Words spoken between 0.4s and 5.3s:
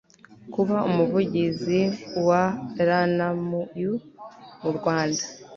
Kuba umuvugizi wa RNMU mu Rwanda